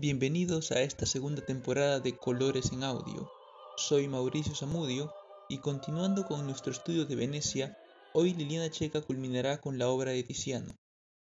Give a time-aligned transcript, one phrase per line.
[0.00, 3.28] Bienvenidos a esta segunda temporada de Colores en Audio.
[3.76, 5.12] Soy Mauricio Zamudio
[5.48, 7.76] y continuando con nuestro estudio de Venecia,
[8.14, 10.72] hoy Liliana Checa culminará con la obra de Tiziano.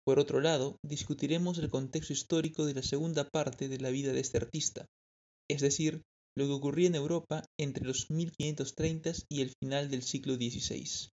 [0.04, 4.22] Por otro lado, discutiremos el contexto histórico de la segunda parte de la vida de
[4.22, 4.88] este artista,
[5.48, 6.02] es decir,
[6.36, 11.12] lo que ocurría en Europa entre los 1530 y el final del siglo XVI.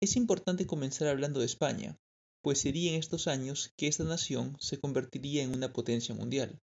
[0.00, 1.96] Es importante comenzar hablando de España,
[2.42, 6.60] pues sería en estos años que esta nación se convertiría en una potencia mundial.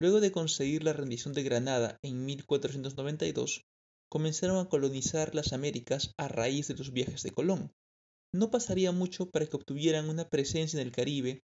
[0.00, 3.64] Luego de conseguir la rendición de Granada en 1492,
[4.10, 7.72] comenzaron a colonizar las Américas a raíz de los viajes de Colón.
[8.32, 11.42] No pasaría mucho para que obtuvieran una presencia en el Caribe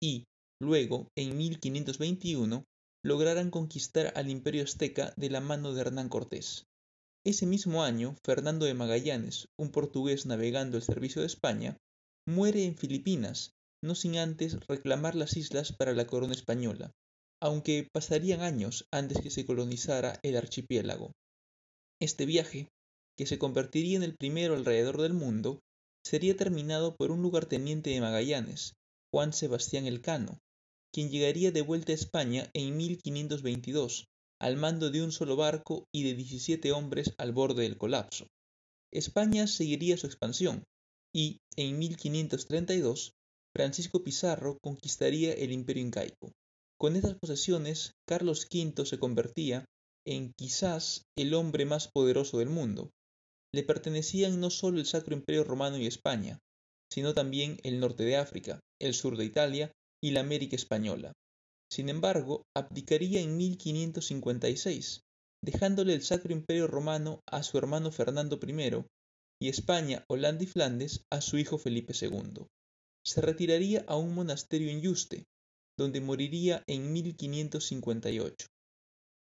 [0.00, 0.26] y,
[0.60, 2.64] luego, en 1521,
[3.04, 6.66] lograran conquistar al imperio azteca de la mano de Hernán Cortés.
[7.24, 11.76] Ese mismo año, Fernando de Magallanes, un portugués navegando al servicio de España,
[12.26, 13.52] muere en Filipinas,
[13.82, 16.92] no sin antes reclamar las islas para la corona española,
[17.40, 21.12] aunque pasarían años antes que se colonizara el archipiélago.
[22.00, 22.68] Este viaje,
[23.16, 25.60] que se convertiría en el primero alrededor del mundo,
[26.04, 28.74] sería terminado por un lugarteniente de Magallanes,
[29.12, 30.38] Juan Sebastián Elcano,
[30.92, 34.06] quien llegaría de vuelta a España en 1522,
[34.40, 38.26] al mando de un solo barco y de 17 hombres al borde del colapso.
[38.92, 40.64] España seguiría su expansión,
[41.12, 43.12] y en 1532
[43.54, 46.32] Francisco Pizarro conquistaría el imperio incaico.
[46.80, 49.64] Con estas posesiones, Carlos V se convertía
[50.06, 52.90] en quizás el hombre más poderoso del mundo.
[53.52, 56.38] Le pertenecían no solo el Sacro Imperio Romano y España,
[56.88, 61.12] sino también el norte de África, el sur de Italia y la América española.
[61.68, 65.00] Sin embargo, abdicaría en 1556,
[65.44, 68.84] dejándole el Sacro Imperio Romano a su hermano Fernando I
[69.42, 72.46] y España, Holanda y Flandes a su hijo Felipe II.
[73.04, 75.24] Se retiraría a un monasterio en Yuste,
[75.78, 78.48] donde moriría en 1558.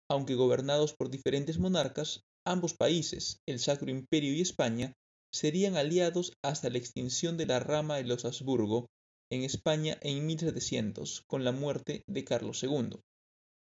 [0.10, 4.94] Aunque gobernados por diferentes monarcas, ambos países, el Sacro Imperio y España,
[5.34, 8.88] serían aliados hasta la extinción de la rama de los Habsburgo
[9.32, 13.00] en España en 1700, con la muerte de Carlos II.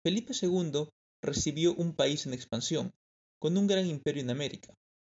[0.06, 0.88] Felipe II
[1.20, 2.92] recibió un país en expansión,
[3.40, 4.72] con un gran imperio en América,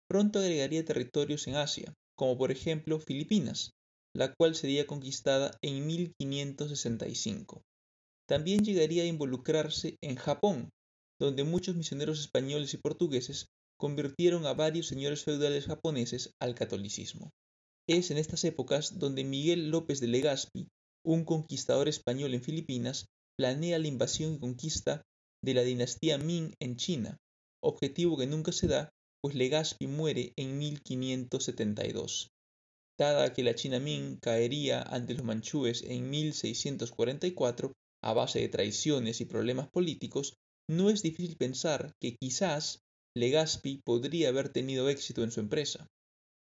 [0.09, 3.71] pronto agregaría territorios en Asia, como por ejemplo Filipinas,
[4.13, 7.61] la cual sería conquistada en 1565.
[8.27, 10.69] También llegaría a involucrarse en Japón,
[11.19, 17.31] donde muchos misioneros españoles y portugueses convirtieron a varios señores feudales japoneses al catolicismo.
[17.89, 20.67] Es en estas épocas donde Miguel López de Legazpi,
[21.03, 23.05] un conquistador español en Filipinas,
[23.37, 25.01] planea la invasión y conquista
[25.43, 27.17] de la dinastía Ming en China,
[27.63, 28.91] objetivo que nunca se da
[29.21, 32.29] pues Legazpi muere en 1572.
[33.01, 37.73] Dada que la China Ming caería ante los manchúes en 1644
[38.03, 40.35] a base de traiciones y problemas políticos,
[40.69, 42.83] no es difícil pensar que quizás
[43.17, 45.87] Legazpi podría haber tenido éxito en su empresa.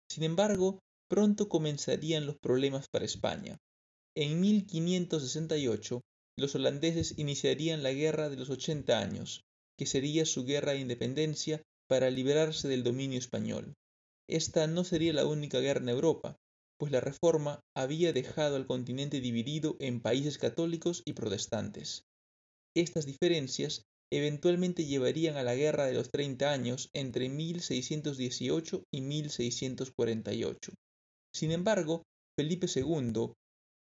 [0.09, 0.79] Sin embargo,
[1.11, 3.59] pronto comenzarían los problemas para España.
[4.17, 6.03] En 1568,
[6.39, 9.43] los holandeses iniciarían la Guerra de los 80 años,
[9.77, 13.75] que sería su guerra de independencia para liberarse del dominio español.
[14.31, 16.39] Esta no sería la única guerra en Europa,
[16.79, 22.05] pues la Reforma había dejado al continente dividido en países católicos y protestantes.
[22.77, 30.73] Estas diferencias eventualmente llevarían a la Guerra de los Treinta Años entre 1618 y 1648.
[31.33, 32.03] Sin embargo,
[32.39, 33.33] Felipe II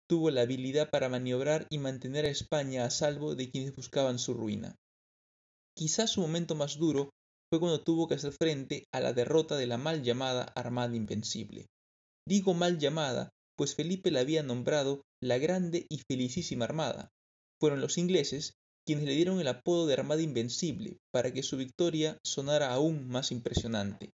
[0.09, 4.33] tuvo la habilidad para maniobrar y mantener a España a salvo de quienes buscaban su
[4.33, 4.75] ruina.
[5.73, 7.11] Quizás su momento más duro
[7.49, 11.67] fue cuando tuvo que hacer frente a la derrota de la mal llamada Armada Invencible.
[12.27, 17.09] Digo mal llamada, pues Felipe la había nombrado la Grande y Felicísima Armada.
[17.59, 18.53] Fueron los ingleses
[18.85, 23.31] quienes le dieron el apodo de Armada Invencible para que su victoria sonara aún más
[23.31, 24.11] impresionante.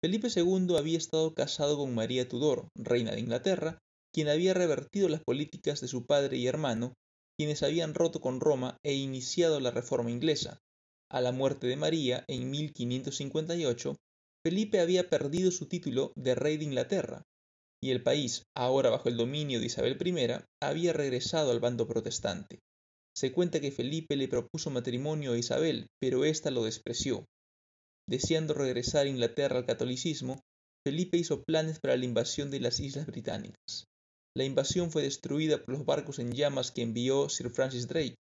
[0.00, 3.78] Felipe II había estado casado con María Tudor, reina de Inglaterra,
[4.14, 6.94] quien había revertido las políticas de su padre y hermano,
[7.36, 10.60] quienes habían roto con Roma e iniciado la reforma inglesa,
[11.10, 13.96] a la muerte de María en 1558,
[14.48, 17.22] Felipe había perdido su título de rey de Inglaterra,
[17.84, 22.58] y el país, ahora bajo el dominio de Isabel I, había regresado al bando protestante.
[23.14, 27.26] Se cuenta que Felipe le propuso matrimonio a Isabel, pero ésta lo despreció.
[28.08, 30.40] Deseando regresar a Inglaterra al catolicismo,
[30.82, 33.84] Felipe hizo planes para la invasión de las Islas Británicas.
[34.34, 38.14] La invasión fue destruida por los barcos en llamas que envió Sir Francis Drake,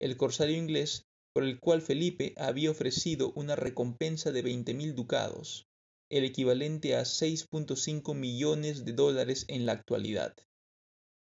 [0.00, 1.02] el corsario inglés
[1.34, 5.66] por el cual Felipe había ofrecido una recompensa de veinte mil ducados,
[6.14, 10.32] el equivalente a 6.5 millones de dólares en la actualidad.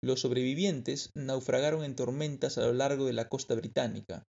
[0.03, 4.25] Los sobrevivientes naufragaron en tormentas a lo largo de la costa británica.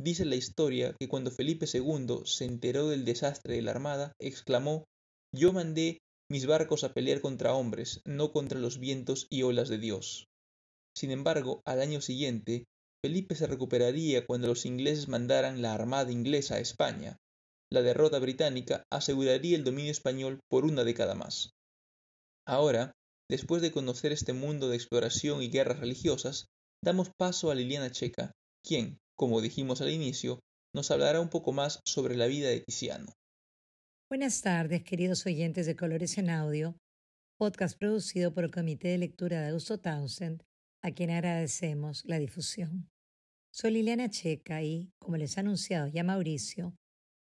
[0.00, 4.86] Dice la historia que cuando Felipe II se enteró del desastre de la armada, exclamó
[5.36, 5.98] Yo mandé
[6.30, 10.28] mis barcos a pelear contra hombres, no contra los vientos y olas de Dios.
[10.96, 12.64] Sin embargo, al año siguiente,
[13.04, 17.18] Felipe se recuperaría cuando los ingleses mandaran la armada inglesa a España.
[17.72, 21.52] La derrota británica aseguraría el dominio español por una década más.
[22.44, 22.90] Ahora,
[23.30, 26.46] después de conocer este mundo de exploración y guerras religiosas,
[26.82, 28.32] damos paso a Liliana Checa,
[28.66, 30.40] quien, como dijimos al inicio,
[30.74, 33.12] nos hablará un poco más sobre la vida de Tiziano.
[34.08, 36.76] Buenas tardes, queridos oyentes de Colores en Audio,
[37.38, 40.42] podcast producido por el Comité de Lectura de Augusto Townsend,
[40.82, 42.90] a quien agradecemos la difusión.
[43.52, 46.74] Soy Liliana Checa y, como les ha anunciado ya Mauricio,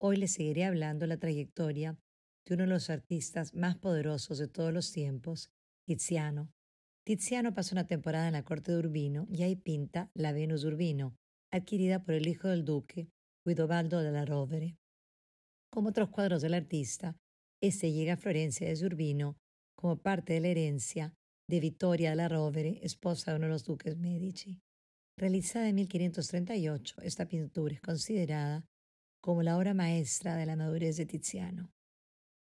[0.06, 1.98] hoy les seguiré hablando la trayectoria
[2.46, 5.50] de uno de los artistas más poderosos de todos los tiempos,
[5.88, 6.52] Tiziano.
[7.06, 11.16] Tiziano pasó una temporada en la corte de Urbino y ahí pinta la Venus Urbino,
[11.54, 13.08] adquirida por el hijo del duque,
[13.48, 14.76] Guidobaldo de la Rovere.
[15.72, 17.16] Como otros cuadros del artista,
[17.62, 19.38] este llega a Florencia desde Urbino
[19.78, 21.14] como parte de la herencia
[21.50, 24.60] de Vittoria de la Rovere, esposa de uno de los duques Medici.
[25.18, 28.66] Realizada en 1538, esta pintura es considerada
[29.24, 31.72] como la obra maestra de la madurez de Tiziano.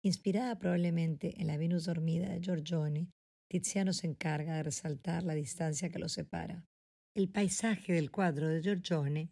[0.04, 3.12] Inspirada probablemente en la Venus dormida de Giorgione,
[3.48, 6.66] Tiziano se encarga de resaltar la distancia que los separa.
[7.16, 9.30] El paisaje del cuadro de Giorgione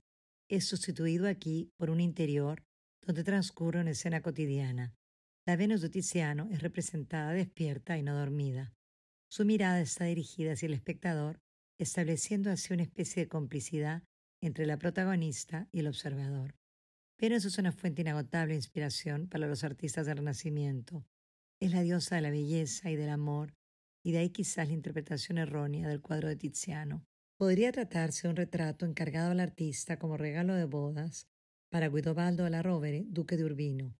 [0.47, 2.61] es sustituido aquí por un interior
[3.03, 4.93] donde transcurre una escena cotidiana.
[5.47, 8.75] La Venus de Tiziano es representada despierta y no dormida.
[9.27, 11.39] Su mirada está dirigida hacia el espectador,
[11.79, 14.03] estableciendo así una especie de complicidad
[14.39, 16.58] entre la protagonista y el observador.
[17.21, 21.05] Venus es una fuente inagotable de inspiración para los artistas del Renacimiento.
[21.59, 23.53] Es la diosa de la belleza y del amor,
[24.01, 27.05] y de ahí quizás la interpretación errónea del cuadro de Tiziano.
[27.35, 31.27] Podría tratarse de un retrato encargado al artista como regalo de bodas
[31.69, 33.97] para Guidobaldo de la Rovere, duque de Urbino.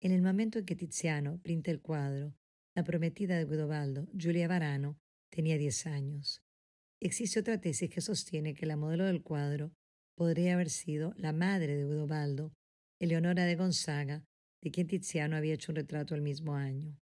[0.00, 2.34] En el momento en que Tiziano pinta el cuadro,
[2.74, 4.98] la prometida de Guidobaldo, Giulia Varano,
[5.28, 6.42] tenía diez años.
[7.00, 9.74] Existe otra tesis que sostiene que la modelo del cuadro
[10.14, 12.54] podría haber sido la madre de Guidobaldo
[13.02, 14.24] Eleonora de Gonzaga,
[14.62, 16.96] de quien Tiziano había hecho un retrato el mismo año.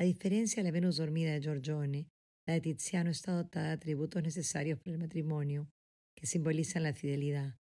[0.00, 2.08] A diferencia de la Venus dormida de Giorgione,
[2.46, 5.68] la de Tiziano está dotada de atributos necesarios para el matrimonio,
[6.16, 7.58] que simbolizan la fidelidad.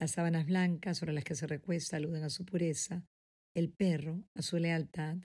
[0.00, 3.04] Las sábanas blancas sobre las que se recuesta aluden a su pureza,
[3.56, 5.16] el perro a su lealtad,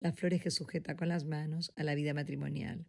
[0.00, 2.86] las flores que sujeta con las manos a la vida matrimonial.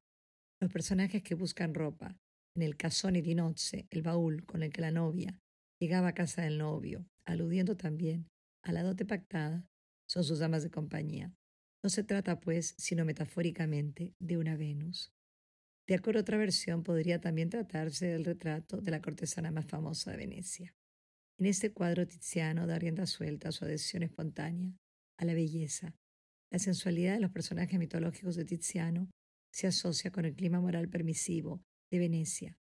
[0.61, 2.15] Los personajes que buscan ropa,
[2.55, 5.35] en el casone di nozze, el baúl con el que la novia
[5.79, 8.27] llegaba a casa del novio, aludiendo también
[8.63, 9.67] a la dote pactada,
[10.07, 11.33] son sus damas de compañía.
[11.83, 15.13] No se trata, pues, sino metafóricamente, de una Venus.
[15.87, 20.11] De acuerdo a otra versión, podría también tratarse del retrato de la cortesana más famosa
[20.11, 20.75] de Venecia.
[21.39, 24.75] En este cuadro Tiziano da rienda suelta a su adhesión espontánea
[25.17, 25.95] a la belleza.
[26.51, 29.09] La sensualidad de los personajes mitológicos de Tiziano
[29.51, 32.57] se asocia con el clima moral permisivo de Venecia.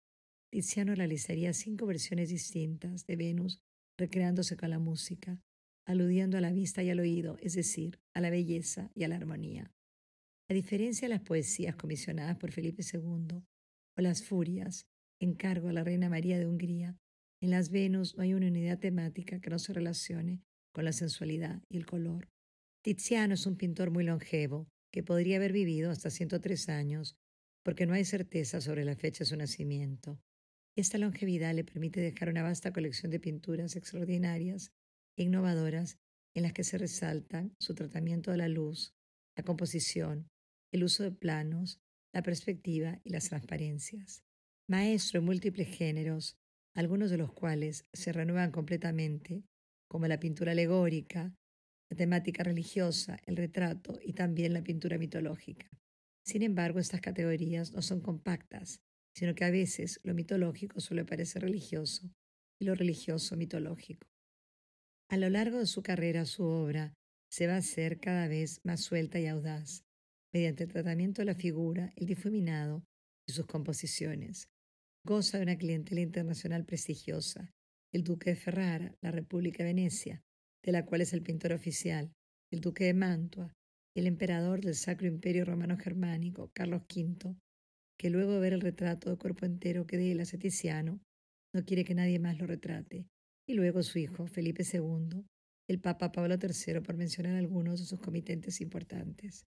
[0.52, 3.60] Tiziano realizaría cinco versiones distintas de Venus
[3.98, 5.42] recreándose con la música,
[5.90, 9.16] aludiendo a la vista y al oído, es decir, a la belleza y a la
[9.16, 9.74] armonía.
[10.48, 13.42] A diferencia de las poesías comisionadas por Felipe II
[13.98, 14.86] o las Furias,
[15.20, 16.96] encargo a la Reina María de Hungría,
[17.42, 20.44] en las Venus no hay una unidad temática que no se relacione
[20.76, 22.30] con la sensualidad y el color.
[22.84, 27.16] Tiziano es un pintor muy longevo, que podría haber vivido hasta 103 años,
[27.64, 30.20] porque no hay certeza sobre la fecha de su nacimiento.
[30.78, 34.72] Esta longevidad le permite dejar una vasta colección de pinturas extraordinarias
[35.24, 35.98] innovadoras
[36.36, 38.94] en las que se resaltan su tratamiento de la luz,
[39.36, 40.28] la composición,
[40.72, 41.80] el uso de planos,
[42.14, 44.24] la perspectiva y las transparencias.
[44.68, 46.38] Maestro en múltiples géneros,
[46.76, 49.44] algunos de los cuales se renuevan completamente,
[49.90, 51.34] como la pintura alegórica,
[51.90, 55.68] la temática religiosa, el retrato y también la pintura mitológica.
[56.24, 58.82] Sin embargo, estas categorías no son compactas,
[59.16, 62.12] sino que a veces lo mitológico suele parecer religioso
[62.60, 64.08] y lo religioso mitológico.
[65.12, 66.94] A lo largo de su carrera, su obra
[67.32, 69.84] se va a hacer cada vez más suelta y audaz,
[70.32, 72.86] mediante el tratamiento de la figura, el difuminado
[73.28, 74.50] y sus composiciones.
[75.04, 77.52] Goza de una clientela internacional prestigiosa,
[77.92, 80.22] el duque de Ferrara, la República de Venecia,
[80.64, 82.14] de la cual es el pintor oficial,
[82.52, 83.56] el duque de Mantua,
[83.96, 87.36] el emperador del Sacro Imperio Romano Germánico, Carlos V,
[87.98, 90.38] que luego de ver el retrato de cuerpo entero que de él hace
[91.52, 93.08] no quiere que nadie más lo retrate,
[93.50, 95.26] y luego su hijo, Felipe II,
[95.68, 99.48] el Papa Pablo III, por mencionar algunos de sus comitentes importantes.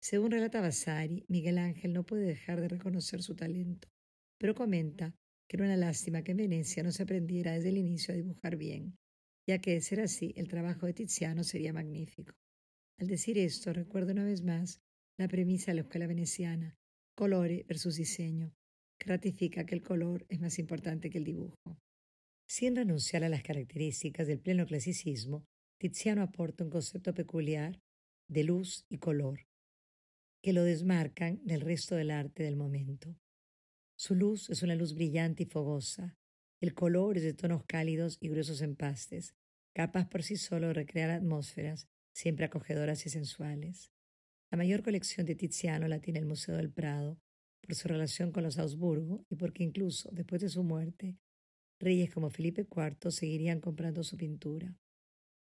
[0.00, 3.88] Según relata Vasari, Miguel Ángel no puede dejar de reconocer su talento.
[4.40, 5.14] pero comenta
[5.46, 8.56] que era una lástima que en Venecia no se aprendiera desde el inicio a dibujar
[8.56, 8.96] bien,
[9.46, 12.34] ya que de ser así el trabajo de Tiziano sería magnífico.
[12.98, 14.80] Al decir esto, recuerdo una vez más
[15.18, 16.74] la premisa de la escuela veneciana,
[17.14, 18.54] colore versus diseño,
[18.98, 21.78] que ratifica que el color es más importante que el dibujo.
[22.46, 25.46] Sin renunciar a las características del pleno clasicismo,
[25.78, 27.80] Tiziano aporta un concepto peculiar
[28.28, 29.46] de luz y color,
[30.42, 33.16] que lo desmarcan del resto del arte del momento.
[33.96, 36.16] Su luz es una luz brillante y fogosa.
[36.60, 39.34] El color es de tonos cálidos y gruesos empastes,
[39.74, 43.90] capaz por sí solo de recrear atmósferas siempre acogedoras y sensuales.
[44.50, 47.18] La mayor colección de Tiziano la tiene el Museo del Prado,
[47.60, 51.16] por su relación con los Augsburgo y porque incluso después de su muerte,
[51.80, 54.76] reyes como Felipe IV seguirían comprando su pintura.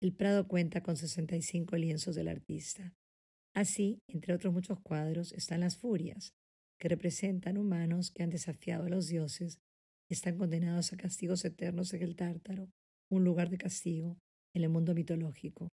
[0.02, 2.96] El Prado cuenta con 65 lienzos del artista.
[3.54, 6.34] Así, entre otros muchos cuadros, están las furias,
[6.80, 9.60] que representan humanos que han desafiado a los dioses
[10.10, 12.72] y están condenados a castigos eternos en el Tártaro,
[13.10, 14.18] un lugar de castigo
[14.56, 15.70] en el mundo mitológico.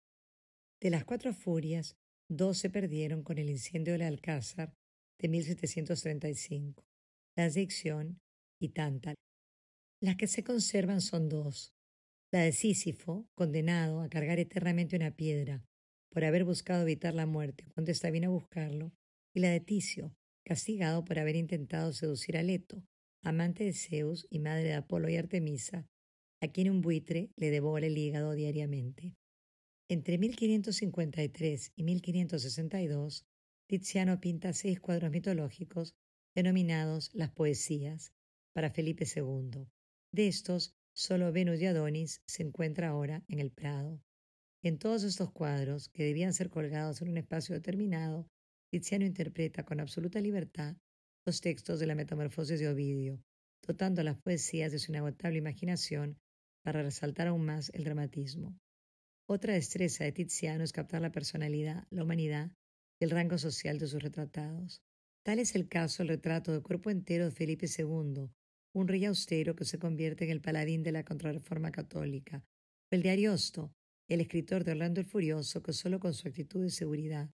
[0.79, 1.95] De las cuatro furias,
[2.29, 4.73] dos se perdieron con el incendio del Alcázar
[5.19, 6.83] de 1735,
[7.35, 8.19] las de Ixión
[8.61, 9.15] y Tántal.
[10.03, 11.73] Las que se conservan son dos,
[12.29, 15.65] la de Sísifo, condenado a cargar eternamente una piedra
[16.09, 18.91] por haber buscado evitar la muerte cuando está bien a buscarlo,
[19.33, 22.83] y la de Ticio, castigado por haber intentado seducir a Leto,
[23.21, 25.87] amante de Zeus y madre de Apolo y Artemisa,
[26.41, 29.15] a quien un buitre le devora el hígado diariamente.
[29.87, 33.25] Entre 1553 y 1562,
[33.67, 35.95] Tiziano pinta seis cuadros mitológicos
[36.35, 38.11] denominados las poesías
[38.51, 39.65] para Felipe II.
[40.13, 43.99] De estos, Solo Venus y Adonis se encuentra ahora en el Prado.
[44.61, 48.27] En todos estos cuadros, que debían ser colgados en un espacio determinado,
[48.69, 50.77] Tiziano interpreta con absoluta libertad
[51.25, 53.23] los textos de la Metamorfosis de Ovidio,
[53.65, 56.19] dotando las poesías de su inagotable imaginación
[56.63, 58.55] para resaltar aún más el dramatismo.
[59.27, 62.51] Otra destreza de Tiziano es captar la personalidad, la humanidad
[62.99, 64.83] y el rango social de sus retratados.
[65.23, 68.29] Tal es el caso del retrato de cuerpo entero de Felipe II,
[68.73, 72.43] un rey austero que se convierte en el paladín de la contrarreforma católica,
[72.91, 73.71] o el de Ariosto,
[74.09, 77.29] el escritor de Orlando el Furioso que solo con su actitud de seguridad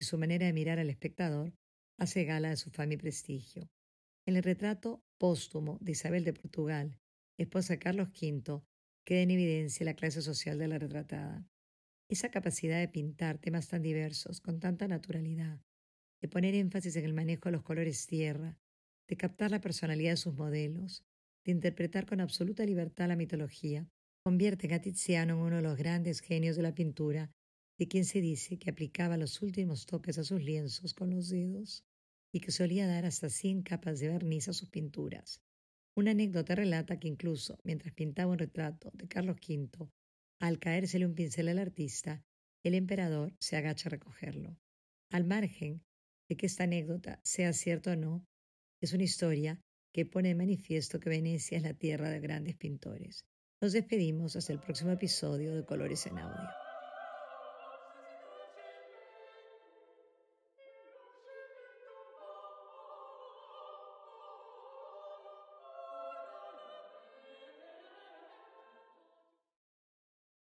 [0.00, 1.52] y su manera de mirar al espectador
[1.98, 3.68] hace gala de su fama y prestigio.
[4.26, 6.98] En el retrato póstumo de Isabel de Portugal,
[7.38, 8.62] esposa de Carlos V,
[9.04, 11.46] queda en evidencia la clase social de la retratada.
[12.08, 15.60] Esa capacidad de pintar temas tan diversos con tanta naturalidad,
[16.20, 18.58] de poner énfasis en el manejo de los colores tierra,
[19.08, 21.04] de captar la personalidad de sus modelos,
[21.44, 23.86] de interpretar con absoluta libertad la mitología,
[24.24, 27.30] convierte a Tiziano en uno de los grandes genios de la pintura,
[27.78, 31.84] de quien se dice que aplicaba los últimos toques a sus lienzos con los dedos
[32.32, 35.40] y que solía dar hasta cien capas de barniz a sus pinturas.
[35.96, 39.88] Una anécdota relata que incluso mientras pintaba un retrato de Carlos V,
[40.40, 42.24] al caérsele un pincel al artista,
[42.64, 44.56] el emperador se agacha a recogerlo.
[45.10, 45.84] Al margen
[46.28, 48.26] de que esta anécdota sea cierta o no,
[48.80, 49.60] es una historia
[49.92, 53.24] que pone de manifiesto que Venecia es la tierra de grandes pintores.
[53.60, 56.63] Nos despedimos hasta el próximo episodio de Colores en Audio.